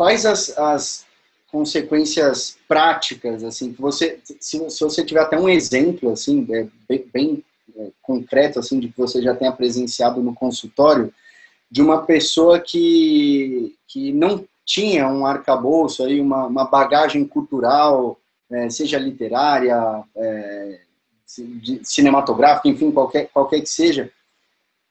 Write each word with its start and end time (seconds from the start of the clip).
quais 0.00 0.24
as, 0.24 0.56
as 0.56 1.06
consequências 1.52 2.56
práticas, 2.66 3.44
assim, 3.44 3.70
que 3.74 3.82
você, 3.82 4.18
se, 4.40 4.70
se 4.70 4.80
você 4.82 5.04
tiver 5.04 5.20
até 5.20 5.38
um 5.38 5.46
exemplo, 5.46 6.10
assim, 6.10 6.46
é, 6.50 6.66
bem, 6.88 7.04
bem 7.12 7.44
é, 7.76 7.90
concreto, 8.00 8.58
assim, 8.58 8.80
de 8.80 8.88
que 8.88 8.96
você 8.96 9.20
já 9.20 9.34
tenha 9.34 9.52
presenciado 9.52 10.22
no 10.22 10.34
consultório, 10.34 11.12
de 11.70 11.82
uma 11.82 12.00
pessoa 12.06 12.58
que, 12.58 13.76
que 13.86 14.10
não 14.10 14.42
tinha 14.64 15.06
um 15.06 15.26
arcabouço, 15.26 16.02
aí, 16.02 16.18
uma, 16.18 16.46
uma 16.46 16.64
bagagem 16.64 17.26
cultural, 17.26 18.18
é, 18.50 18.70
seja 18.70 18.98
literária, 18.98 20.02
é, 20.16 20.80
cinematográfica, 21.82 22.70
enfim, 22.70 22.90
qualquer, 22.90 23.28
qualquer 23.28 23.60
que 23.60 23.68
seja, 23.68 24.10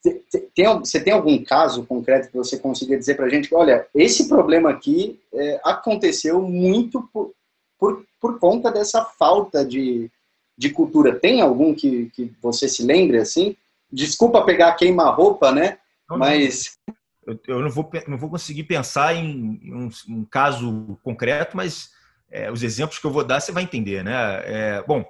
tem, 0.01 0.77
você 0.77 0.99
tem 0.99 1.13
algum 1.13 1.43
caso 1.43 1.85
concreto 1.85 2.29
que 2.29 2.37
você 2.37 2.57
consiga 2.57 2.97
dizer 2.97 3.15
para 3.15 3.25
a 3.25 3.29
gente 3.29 3.49
que, 3.49 3.55
olha, 3.55 3.85
esse 3.93 4.27
problema 4.27 4.69
aqui 4.69 5.19
é, 5.33 5.59
aconteceu 5.63 6.41
muito 6.41 7.01
por, 7.13 7.33
por, 7.77 8.05
por 8.19 8.39
conta 8.39 8.71
dessa 8.71 9.03
falta 9.03 9.65
de, 9.65 10.09
de 10.57 10.69
cultura. 10.69 11.19
Tem 11.19 11.41
algum 11.41 11.73
que, 11.73 12.09
que 12.11 12.33
você 12.41 12.67
se 12.69 12.83
lembre 12.83 13.17
assim? 13.17 13.55
Desculpa 13.91 14.45
pegar 14.45 14.75
queima-roupa, 14.75 15.51
né? 15.51 15.79
Não, 16.09 16.17
mas. 16.17 16.77
Eu, 17.25 17.39
eu, 17.47 17.59
não, 17.59 17.69
vou, 17.69 17.89
não 18.07 18.17
vou 18.17 18.29
conseguir 18.29 18.63
pensar 18.63 19.15
em, 19.15 19.59
em 19.61 19.73
um, 19.73 19.89
um, 20.07 20.25
caso 20.25 20.97
concreto, 21.03 21.57
mas 21.57 21.89
é, 22.31 22.51
os 22.51 22.63
exemplos 22.63 22.99
que 22.99 23.05
eu 23.05 23.11
vou 23.11 23.23
dar 23.23 23.39
você 23.39 23.51
vai 23.51 23.63
entender, 23.63 24.03
né? 24.03 24.13
É, 24.45 24.83
bom, 24.87 25.05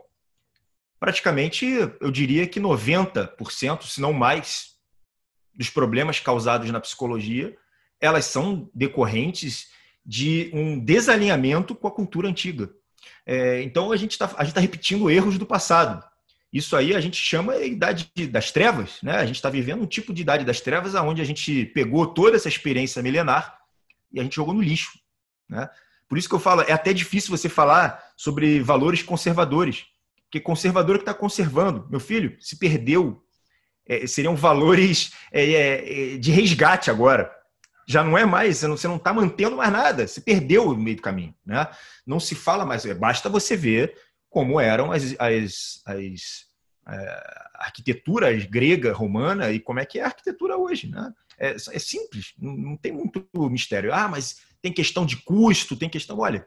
praticamente 1.00 1.66
eu 2.02 2.12
diria 2.12 2.48
que 2.48 2.60
90%, 2.60 3.84
se 3.84 4.02
não 4.02 4.12
mais, 4.12 4.79
dos 5.60 5.70
problemas 5.70 6.22
causados 6.22 6.72
na 6.72 6.80
psicologia, 6.80 7.54
elas 8.00 8.24
são 8.24 8.72
decorrentes 8.74 9.68
de 10.06 10.50
um 10.54 10.80
desalinhamento 10.80 11.76
com 11.76 11.86
a 11.86 11.92
cultura 11.92 12.30
antiga. 12.30 12.70
É, 13.26 13.62
então 13.62 13.92
a 13.92 13.98
gente 13.98 14.12
está 14.12 14.26
tá 14.30 14.62
repetindo 14.62 15.12
erros 15.12 15.38
do 15.38 15.46
passado. 15.46 16.02
Isso 16.52 16.78
aí 16.78 16.96
a 16.96 17.02
gente 17.02 17.18
chama 17.18 17.60
de 17.60 17.66
idade 17.66 18.10
das 18.32 18.54
trevas, 18.54 19.00
né? 19.04 19.18
A 19.18 19.26
gente 19.26 19.36
está 19.36 19.50
vivendo 19.50 19.84
um 19.84 19.86
tipo 19.86 20.14
de 20.14 20.22
idade 20.22 20.46
das 20.46 20.62
trevas 20.62 20.96
onde 20.96 21.22
a 21.22 21.26
gente 21.26 21.66
pegou 21.66 22.08
toda 22.08 22.38
essa 22.38 22.48
experiência 22.48 23.04
milenar 23.04 23.60
e 24.14 24.20
a 24.22 24.24
gente 24.24 24.38
jogou 24.38 24.54
no 24.54 24.62
lixo, 24.62 24.98
né? 25.50 25.70
Por 26.08 26.18
isso 26.18 26.30
que 26.30 26.36
eu 26.36 26.40
falo, 26.40 26.62
é 26.62 26.72
até 26.72 26.94
difícil 26.94 27.38
você 27.38 27.50
falar 27.50 28.02
sobre 28.16 28.62
valores 28.62 29.04
conservadores, 29.04 29.88
porque 30.24 30.40
conservador 30.40 30.96
que 30.96 31.02
está 31.02 31.14
conservando, 31.14 31.86
meu 31.90 32.00
filho, 32.00 32.38
se 32.40 32.58
perdeu 32.58 33.22
é, 33.90 34.06
seriam 34.06 34.36
valores 34.36 35.12
é, 35.32 36.14
é, 36.14 36.18
de 36.18 36.32
resgate 36.32 36.92
agora. 36.92 37.36
Já 37.88 38.04
não 38.04 38.16
é 38.16 38.24
mais, 38.24 38.60
você 38.60 38.88
não 38.88 38.98
está 38.98 39.12
mantendo 39.12 39.58
mais 39.58 39.72
nada, 39.72 40.08
se 40.08 40.22
perdeu 40.22 40.68
no 40.68 40.78
meio 40.78 40.98
do 40.98 41.02
caminho. 41.02 41.34
Né? 41.44 41.68
Não 42.06 42.20
se 42.20 42.36
fala 42.36 42.64
mais, 42.64 42.86
basta 42.94 43.28
você 43.28 43.58
ver 43.58 43.96
como 44.30 44.60
eram 44.62 44.92
as, 44.92 45.16
as, 45.18 45.82
as 45.88 46.46
é, 46.88 47.50
arquiteturas 47.56 48.46
grega, 48.46 48.94
romana 48.94 49.52
e 49.52 49.60
como 49.60 49.80
é 49.80 49.86
que 49.86 49.98
é 49.98 50.04
a 50.04 50.06
arquitetura 50.06 50.56
hoje. 50.56 50.88
Né? 50.88 51.12
É, 51.40 51.56
é 51.56 51.80
simples, 51.80 52.34
não, 52.38 52.56
não 52.56 52.78
tem 52.78 52.92
muito 52.92 53.26
mistério. 53.50 53.92
Ah, 53.92 54.08
mas 54.08 54.38
tem 54.62 54.72
questão 54.72 55.04
de 55.04 55.18
custo, 55.18 55.76
tem 55.76 55.90
questão. 55.90 56.20
Olha, 56.20 56.46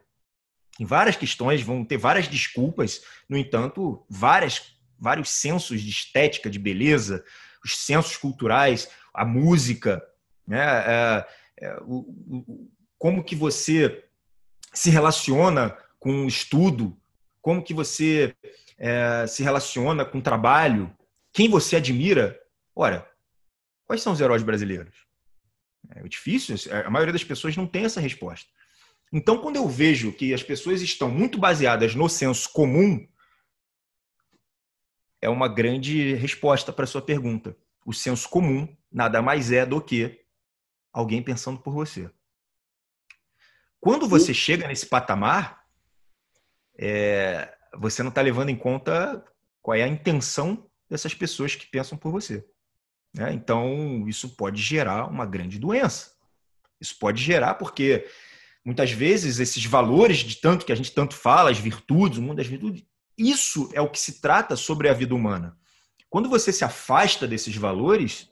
em 0.79 0.85
várias 0.85 1.17
questões 1.17 1.61
vão 1.61 1.85
ter 1.85 1.97
várias 1.97 2.29
desculpas, 2.29 3.03
no 3.29 3.37
entanto, 3.37 4.07
várias 4.09 4.72
vários 5.03 5.31
sensos 5.31 5.83
de 5.83 5.91
estética, 5.91 6.49
de 6.49 6.61
beleza, 6.61 7.25
os 7.65 7.77
sensos 7.77 8.17
culturais, 8.17 8.89
a 9.13 9.25
música, 9.25 10.01
né? 10.47 10.61
É, 10.61 11.27
é, 11.61 11.77
o, 11.83 11.99
o, 11.99 12.71
como 12.97 13.25
que 13.25 13.35
você 13.35 14.05
se 14.73 14.91
relaciona 14.91 15.77
com 15.99 16.25
o 16.25 16.29
estudo, 16.29 16.97
como 17.41 17.63
que 17.63 17.75
você 17.75 18.35
é, 18.79 19.27
se 19.27 19.43
relaciona 19.43 20.05
com 20.05 20.19
o 20.19 20.23
trabalho, 20.23 20.97
quem 21.33 21.49
você 21.49 21.77
admira. 21.77 22.41
Ora, 22.75 23.07
quais 23.85 24.03
são 24.03 24.13
os 24.13 24.21
heróis 24.21 24.43
brasileiros? 24.45 24.95
É 25.97 26.03
difícil, 26.09 26.55
a 26.73 26.89
maioria 26.89 27.13
das 27.13 27.25
pessoas 27.25 27.57
não 27.57 27.67
tem 27.67 27.85
essa 27.85 28.01
resposta. 28.01 28.49
Então, 29.13 29.39
quando 29.39 29.57
eu 29.57 29.69
vejo 29.69 30.13
que 30.13 30.33
as 30.33 30.43
pessoas 30.43 30.81
estão 30.81 31.11
muito 31.11 31.39
baseadas 31.39 31.95
no 31.95 32.09
senso 32.09 32.51
comum, 32.53 33.07
é 35.23 35.29
uma 35.29 35.47
grande 35.47 36.15
resposta 36.15 36.73
para 36.73 36.85
a 36.85 36.87
sua 36.87 37.01
pergunta. 37.01 37.57
O 37.87 37.95
senso 37.95 38.29
comum 38.29 38.69
nada 38.91 39.23
mais 39.23 39.53
é 39.53 39.65
do 39.65 39.81
que 39.81 40.21
alguém 40.93 41.23
pensando 41.23 41.61
por 41.61 41.73
você. 41.73 42.11
Quando 43.81 44.09
você 44.09 44.35
chega 44.35 44.67
nesse 44.67 44.87
patamar, 44.87 45.65
é, 46.77 47.57
você 47.75 48.03
não 48.03 48.11
está 48.11 48.21
levando 48.21 48.51
em 48.51 48.57
conta 48.57 49.25
qual 49.63 49.77
é 49.77 49.83
a 49.83 49.89
intenção 49.89 50.69
dessas 50.91 51.15
pessoas 51.15 51.55
que 51.55 51.67
pensam 51.67 51.97
por 51.97 52.11
você. 52.11 52.45
Né? 53.15 53.33
Então, 53.33 54.07
isso 54.09 54.37
pode 54.37 54.61
gerar 54.61 55.07
uma 55.07 55.25
grande 55.25 55.59
doença. 55.59 56.13
Isso 56.81 56.99
pode 56.99 57.23
gerar 57.23 57.55
porque 57.55 58.07
muitas 58.65 58.91
vezes 58.91 59.39
esses 59.39 59.65
valores 59.65 60.19
de 60.19 60.37
tanto 60.37 60.67
que 60.67 60.73
a 60.73 60.77
gente 60.77 60.93
tanto 60.93 61.15
fala, 61.15 61.51
as 61.51 61.59
virtudes, 61.59 62.19
o 62.19 62.23
mundo 62.23 62.39
das 62.39 62.47
virtudes, 62.47 62.85
isso 63.31 63.71
é 63.73 63.81
o 63.81 63.89
que 63.89 63.99
se 63.99 64.21
trata 64.21 64.57
sobre 64.57 64.89
a 64.89 64.93
vida 64.93 65.15
humana. 65.15 65.57
Quando 66.11 66.29
você 66.29 66.53
se 66.53 66.65
afasta 66.65 67.27
desses 67.27 67.57
valores, 67.57 68.31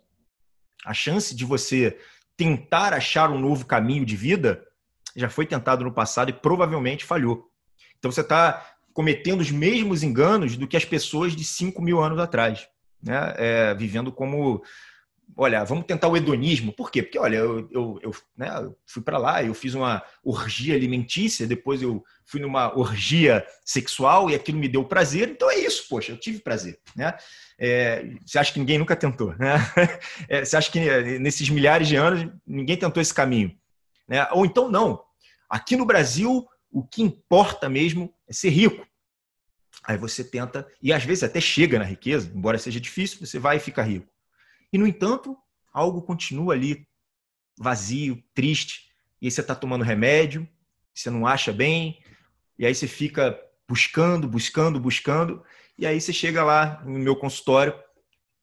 a 0.84 0.92
chance 0.92 1.34
de 1.34 1.44
você 1.44 1.98
tentar 2.36 2.92
achar 2.92 3.30
um 3.30 3.38
novo 3.38 3.66
caminho 3.66 4.04
de 4.04 4.16
vida 4.16 4.66
já 5.14 5.28
foi 5.28 5.46
tentado 5.46 5.84
no 5.84 5.92
passado 5.92 6.30
e 6.30 6.32
provavelmente 6.32 7.04
falhou. 7.04 7.50
Então 7.98 8.10
você 8.10 8.20
está 8.22 8.76
cometendo 8.92 9.40
os 9.40 9.50
mesmos 9.50 10.02
enganos 10.02 10.56
do 10.56 10.66
que 10.66 10.76
as 10.76 10.84
pessoas 10.84 11.34
de 11.34 11.44
5 11.44 11.80
mil 11.82 12.00
anos 12.02 12.18
atrás, 12.18 12.68
né? 13.02 13.34
É, 13.36 13.74
vivendo 13.74 14.10
como 14.10 14.62
olha, 15.36 15.64
vamos 15.64 15.86
tentar 15.86 16.08
o 16.08 16.16
hedonismo. 16.16 16.72
Por 16.72 16.90
quê? 16.90 17.02
Porque, 17.02 17.18
olha, 17.18 17.36
eu, 17.36 17.68
eu, 17.70 17.98
eu, 18.02 18.14
né, 18.36 18.48
eu 18.62 18.76
fui 18.86 19.02
para 19.02 19.18
lá, 19.18 19.42
eu 19.42 19.54
fiz 19.54 19.74
uma 19.74 20.02
orgia 20.22 20.74
alimentícia, 20.74 21.46
depois 21.46 21.82
eu 21.82 22.04
fui 22.24 22.40
numa 22.40 22.76
orgia 22.76 23.44
sexual 23.64 24.30
e 24.30 24.34
aquilo 24.34 24.58
me 24.58 24.68
deu 24.68 24.84
prazer. 24.84 25.28
Então 25.28 25.50
é 25.50 25.58
isso, 25.58 25.86
poxa, 25.88 26.12
eu 26.12 26.16
tive 26.16 26.40
prazer, 26.40 26.78
né? 26.94 27.14
É, 27.58 28.04
você 28.24 28.38
acha 28.38 28.52
que 28.52 28.58
ninguém 28.58 28.78
nunca 28.78 28.96
tentou, 28.96 29.34
né? 29.36 29.56
É, 30.28 30.44
você 30.44 30.56
acha 30.56 30.70
que 30.70 30.78
é, 30.78 31.18
nesses 31.18 31.48
milhares 31.48 31.88
de 31.88 31.96
anos 31.96 32.30
ninguém 32.46 32.76
tentou 32.76 33.00
esse 33.00 33.12
caminho, 33.12 33.54
né? 34.08 34.26
Ou 34.32 34.46
então 34.46 34.70
não. 34.70 35.02
Aqui 35.48 35.76
no 35.76 35.84
Brasil, 35.84 36.46
o 36.70 36.84
que 36.84 37.02
importa 37.02 37.68
mesmo 37.68 38.14
é 38.28 38.32
ser 38.32 38.50
rico. 38.50 38.86
Aí 39.84 39.96
você 39.96 40.22
tenta, 40.22 40.66
e 40.82 40.92
às 40.92 41.04
vezes 41.04 41.24
até 41.24 41.40
chega 41.40 41.78
na 41.78 41.84
riqueza, 41.84 42.30
embora 42.34 42.58
seja 42.58 42.80
difícil, 42.80 43.26
você 43.26 43.38
vai 43.38 43.56
e 43.56 43.60
fica 43.60 43.82
rico. 43.82 44.06
E, 44.72 44.78
no 44.78 44.86
entanto, 44.86 45.36
algo 45.72 46.02
continua 46.02 46.54
ali 46.54 46.86
vazio, 47.58 48.22
triste. 48.34 48.90
E 49.20 49.26
aí 49.26 49.30
você 49.30 49.40
está 49.40 49.54
tomando 49.54 49.84
remédio, 49.84 50.48
você 50.94 51.10
não 51.10 51.26
acha 51.26 51.52
bem, 51.52 52.02
e 52.58 52.66
aí 52.66 52.74
você 52.74 52.86
fica 52.86 53.38
buscando, 53.68 54.26
buscando, 54.26 54.80
buscando, 54.80 55.42
e 55.78 55.86
aí 55.86 56.00
você 56.00 56.12
chega 56.12 56.42
lá 56.42 56.82
no 56.84 56.98
meu 56.98 57.14
consultório, 57.14 57.74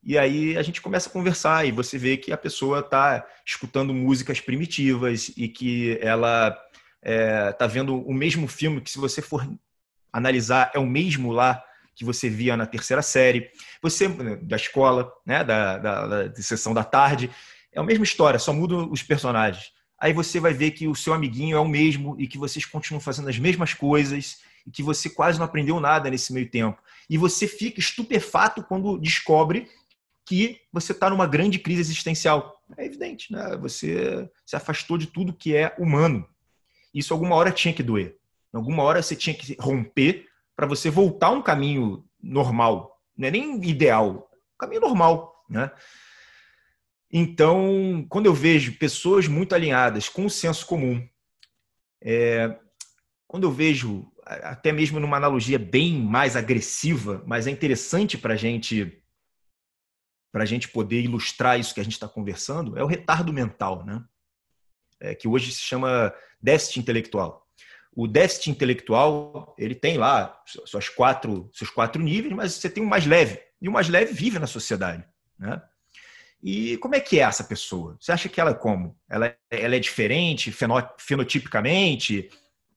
e 0.04 0.18
aí 0.18 0.56
a 0.56 0.62
gente 0.62 0.82
começa 0.82 1.10
a 1.10 1.12
conversar, 1.12 1.66
e 1.66 1.72
você 1.72 1.98
vê 1.98 2.16
que 2.16 2.32
a 2.32 2.38
pessoa 2.38 2.80
está 2.80 3.28
escutando 3.46 3.94
músicas 3.94 4.40
primitivas 4.40 5.32
e 5.36 5.50
que 5.50 5.98
ela 6.02 6.50
está 6.50 6.68
é, 7.02 7.52
tá 7.52 7.68
vendo 7.68 8.02
o 8.08 8.14
mesmo 8.14 8.48
filme 8.48 8.82
que, 8.82 8.90
se 8.90 9.00
você 9.00 9.22
for 9.22 9.48
analisar, 10.12 10.72
é 10.74 10.80
o 10.80 10.86
mesmo 10.86 11.32
lá 11.32 11.64
que 11.97 12.06
você 12.06 12.30
via 12.30 12.56
na 12.56 12.68
terceira 12.68 13.02
série, 13.02 13.50
você 13.81 14.08
da 14.08 14.56
escola, 14.56 15.12
né, 15.25 15.44
da, 15.44 15.78
da, 15.80 16.28
da 16.28 16.41
sessão 16.41 16.72
da 16.72 16.84
tarde, 16.84 17.31
é 17.74 17.80
a 17.80 17.84
mesma 17.84 18.03
história, 18.03 18.40
só 18.40 18.53
mudam 18.53 18.90
os 18.91 19.02
personagens. 19.02 19.72
Aí 20.00 20.13
você 20.13 20.40
vai 20.40 20.53
ver 20.53 20.72
que 20.72 20.88
o 20.88 20.94
seu 20.94 21.12
amiguinho 21.12 21.58
é 21.58 21.59
o 21.59 21.68
mesmo 21.68 22.16
e 22.19 22.28
que 22.28 22.38
vocês 22.38 22.64
continuam 22.66 23.02
fazendo 23.02 23.29
as 23.29 23.40
mesmas 23.40 23.73
coisas 23.73 24.38
e 24.66 24.70
que 24.70 24.84
você 24.84 25.09
quase 25.09 25.40
não 25.40 25.46
aprendeu 25.46 25.79
nada 25.79 26.08
nesse 26.08 26.32
meio 26.32 26.47
tempo. 26.47 26.79
E 27.09 27.17
você 27.17 27.47
fica 27.47 27.79
estupefato 27.79 28.61
quando 28.61 28.99
descobre 28.99 29.67
que 30.23 30.61
você 30.72 30.91
está 30.91 31.09
numa 31.09 31.26
grande 31.26 31.58
crise 31.58 31.82
existencial. 31.82 32.61
É 32.78 32.85
evidente, 32.85 33.32
né? 33.32 33.58
Você 33.58 34.29
se 34.46 34.55
afastou 34.55 34.99
de 34.99 35.08
tudo 35.08 35.34
que 35.34 35.55
é 35.55 35.73
humano. 35.79 36.28
Isso 36.94 37.11
alguma 37.11 37.35
hora 37.35 37.52
tinha 37.52 37.73
que 37.73 37.82
doer. 37.82 38.17
Alguma 38.53 38.84
hora 38.84 39.02
você 39.02 39.16
tinha 39.16 39.34
que 39.34 39.58
romper 39.59 40.28
para 40.58 40.68
você 40.68 40.90
voltar 40.90 41.28
a 41.28 41.32
um 41.32 41.42
caminho 41.42 42.04
normal, 42.22 43.00
não 43.16 43.30
é 43.30 43.32
nem 43.32 43.64
ideal, 43.64 44.30
um 44.56 44.58
caminho 44.58 44.82
normal, 44.82 45.46
né? 45.50 45.72
Então, 47.09 48.06
quando 48.09 48.26
eu 48.26 48.34
vejo 48.34 48.78
pessoas 48.78 49.30
muito 49.30 49.56
alinhadas 49.56 50.09
com 50.09 50.26
o 50.26 50.30
senso 50.30 50.66
comum, 50.66 51.08
é, 52.02 52.59
quando 53.26 53.46
eu 53.46 53.52
vejo, 53.52 54.12
até 54.26 54.74
mesmo 54.74 55.00
numa 55.00 55.16
analogia 55.16 55.58
bem 55.58 56.02
mais 56.02 56.36
agressiva, 56.36 57.24
mas 57.26 57.48
é 57.48 57.52
interessante 57.52 58.18
para 58.18 58.36
gente, 58.36 59.02
a 60.34 60.46
gente 60.46 60.68
poder 60.68 61.02
ilustrar 61.02 61.58
isso 61.58 61.74
que 61.74 61.80
a 61.80 61.84
gente 61.84 61.94
está 61.94 62.09
conversando, 62.09 62.78
é 62.78 62.84
o 62.84 62.88
retardo 62.88 63.32
mental. 63.32 63.86
Né? 63.86 64.04
é, 65.00 65.16
que 65.16 65.28
hoje 65.28 65.52
se 65.52 65.62
chama 65.62 66.14
déficit 66.42 66.80
intelectual. 66.80 67.47
O 67.97 68.08
déficit 68.08 68.52
intelectual, 68.52 69.55
ele 69.58 69.73
tem 69.73 69.97
lá 69.97 70.40
suas 70.46 70.88
quatro, 70.88 71.49
seus 71.52 71.72
quatro 71.72 71.99
níveis, 71.99 72.32
mas 72.32 72.53
você 72.53 72.70
tem 72.70 72.84
o 72.84 72.88
mais 72.88 73.08
leve. 73.08 73.40
E 73.59 73.67
o 73.67 73.72
mais 73.72 73.90
leve 73.90 74.14
vive 74.14 74.38
na 74.38 74.46
sociedade. 74.46 75.03
Né? 75.40 75.59
E 76.44 76.78
como 76.78 76.94
é 76.94 76.99
que 76.99 77.20
é 77.20 77.23
essa 77.23 77.44
pessoa? 77.44 77.97
Você 77.99 78.11
acha 78.11 78.29
que 78.29 78.40
ela 78.40 78.52
é 78.52 78.53
como? 78.53 78.96
Ela, 79.09 79.35
ela 79.49 79.76
é 79.76 79.79
diferente 79.79 80.55
fenotipicamente? 80.99 82.29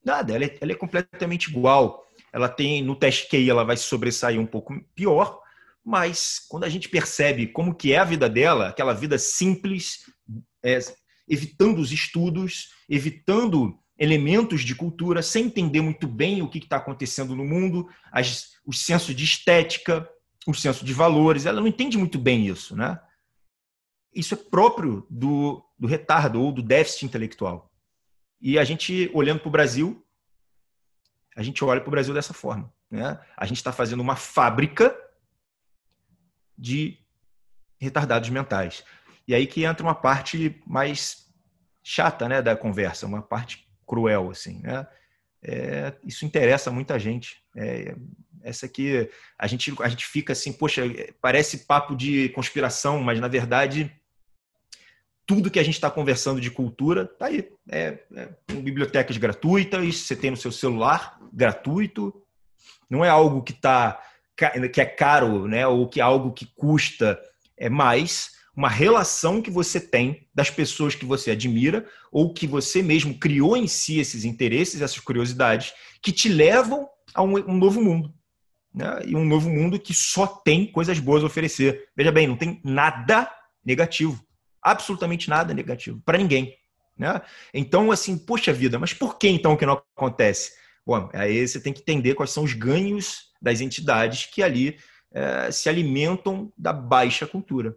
Nada, 0.03 0.35
ela 0.35 0.47
é, 0.47 0.57
ela 0.59 0.73
é 0.73 0.75
completamente 0.75 1.51
igual. 1.51 2.03
Ela 2.33 2.49
tem, 2.49 2.83
no 2.83 2.97
teste 2.97 3.29
QI, 3.29 3.51
ela 3.51 3.63
vai 3.63 3.77
sobressair 3.77 4.41
um 4.41 4.47
pouco 4.47 4.83
pior, 4.95 5.39
mas 5.85 6.39
quando 6.49 6.65
a 6.65 6.69
gente 6.71 6.89
percebe 6.89 7.47
como 7.47 7.75
que 7.75 7.93
é 7.93 7.99
a 7.99 8.05
vida 8.05 8.27
dela, 8.27 8.69
aquela 8.69 8.95
vida 8.95 9.19
simples, 9.19 10.11
é, 10.63 10.79
evitando 11.29 11.79
os 11.79 11.93
estudos, 11.93 12.71
evitando 12.89 13.79
elementos 14.01 14.63
de 14.63 14.75
cultura, 14.75 15.23
sem 15.23 15.45
entender 15.45 15.83
muito 15.83 16.09
bem 16.09 16.41
o 16.41 16.49
que 16.49 16.59
está 16.59 16.77
acontecendo 16.77 17.37
no 17.37 17.45
mundo, 17.45 17.87
as, 18.11 18.53
o 18.65 18.73
senso 18.73 19.15
de 19.15 19.25
estética, 19.25 20.09
o 20.47 20.55
senso 20.55 20.87
de 20.87 20.95
valores, 20.95 21.45
ela 21.45 21.61
não 21.61 21.69
entende 21.69 21.99
muito 21.99 22.19
bem 22.19 22.47
isso, 22.47 22.75
né? 22.75 22.99
Isso 24.13 24.33
é 24.33 24.37
próprio 24.39 25.07
do, 25.11 25.63
do 25.79 25.87
retardo 25.87 26.41
ou 26.41 26.51
do 26.51 26.63
déficit 26.63 27.05
intelectual. 27.05 27.71
E 28.41 28.59
a 28.59 28.65
gente, 28.65 29.11
olhando 29.13 29.41
para 29.41 29.49
o 29.49 29.53
Brasil, 29.53 30.05
a 31.37 31.43
gente 31.43 31.63
olha 31.63 31.81
para 31.81 31.89
o 31.89 31.93
Brasil 31.93 32.15
dessa 32.15 32.33
forma. 32.33 32.73
Né? 32.91 33.21
A 33.37 33.47
gente 33.47 33.59
está 33.59 33.71
fazendo 33.71 34.01
uma 34.01 34.17
fábrica 34.17 34.97
de 36.59 36.99
retardados 37.79 38.31
mentais. 38.31 38.83
E 39.29 39.35
aí 39.35 39.47
que 39.47 39.63
entra 39.63 39.87
uma 39.87 39.95
parte 39.95 40.61
mais 40.67 41.31
chata 41.85 42.29
né, 42.29 42.43
da 42.43 42.57
conversa, 42.57 43.07
uma 43.07 43.23
parte 43.23 43.70
cruel. 43.91 44.31
assim, 44.31 44.61
né? 44.63 44.87
É, 45.43 45.93
isso 46.05 46.25
interessa 46.25 46.71
muita 46.71 46.99
gente. 46.99 47.43
É, 47.57 47.97
essa 48.43 48.67
aqui, 48.67 49.11
a 49.39 49.47
gente, 49.47 49.75
a 49.81 49.89
gente 49.89 50.07
fica 50.07 50.33
assim, 50.33 50.53
poxa, 50.53 50.83
parece 51.21 51.67
papo 51.67 51.97
de 51.97 52.29
conspiração, 52.31 53.01
mas 53.01 53.19
na 53.21 53.29
verdade 53.29 53.93
tudo 55.27 55.49
que 55.49 55.61
a 55.61 55.63
gente 55.63 55.75
está 55.75 55.89
conversando 55.89 56.41
de 56.41 56.51
cultura 56.51 57.03
está 57.03 57.27
aí. 57.27 57.49
É, 57.71 57.99
é, 58.17 58.29
bibliotecas 58.49 59.17
gratuitas, 59.17 59.99
você 59.99 60.17
tem 60.17 60.33
no 60.33 60.37
seu 60.37 60.51
celular 60.51 61.21
gratuito. 61.33 62.13
Não 62.89 63.05
é 63.05 63.09
algo 63.09 63.41
que 63.41 63.53
tá 63.53 64.03
que 64.73 64.81
é 64.81 64.87
caro, 64.87 65.47
né? 65.47 65.67
Ou 65.69 65.87
que 65.87 66.01
é 66.01 66.03
algo 66.03 66.33
que 66.33 66.47
custa. 66.47 67.17
É 67.57 67.69
mais 67.69 68.40
uma 68.57 68.69
relação 68.69 69.41
que 69.41 69.51
você 69.51 69.81
tem 69.81 70.29
das 70.35 70.51
pessoas 70.51 70.95
que 70.95 71.05
você 71.05 71.31
admira 71.31 71.87
ou 72.11 72.35
que 72.35 72.47
você 72.47 72.83
mesmo 72.83 73.19
criou 73.19 73.57
em 73.57 73.67
si 73.67 74.01
esses 74.01 74.25
interesses, 74.25 74.81
essas 74.81 74.99
curiosidades, 74.99 75.73
que 76.03 76.13
te 76.13 76.29
levam 76.29 76.89
a 77.15 77.23
um, 77.23 77.37
um 77.51 77.57
novo 77.57 77.81
mundo. 77.81 78.13
Né? 78.75 79.03
E 79.07 79.17
um 79.17 79.25
novo 79.25 79.49
mundo 79.49 79.79
que 79.79 79.95
só 79.95 80.27
tem 80.27 80.71
coisas 80.71 80.99
boas 80.99 81.23
a 81.23 81.27
oferecer. 81.27 81.89
Veja 81.97 82.13
bem, 82.13 82.27
não 82.27 82.37
tem 82.37 82.61
nada 82.65 83.31
negativo 83.65 84.25
absolutamente 84.63 85.29
nada 85.29 85.55
negativo 85.55 86.01
para 86.05 86.19
ninguém. 86.19 86.55
Né? 86.97 87.21
Então, 87.53 87.91
assim, 87.91 88.19
poxa 88.19 88.53
vida, 88.53 88.79
mas 88.79 88.93
por 88.93 89.19
que 89.19 89.29
então 89.29 89.57
que 89.57 89.67
não 89.67 89.83
acontece? 89.97 90.53
Bom, 90.87 91.09
aí 91.13 91.47
você 91.47 91.61
tem 91.61 91.73
que 91.73 91.81
entender 91.81 92.15
quais 92.15 92.31
são 92.31 92.45
os 92.45 92.53
ganhos 92.53 93.31
das 93.41 93.61
entidades 93.61 94.27
que 94.27 94.43
ali 94.43 94.79
é, 95.13 95.51
se 95.51 95.69
alimentam 95.69 96.53
da 96.57 96.73
baixa 96.73 97.27
cultura. 97.27 97.77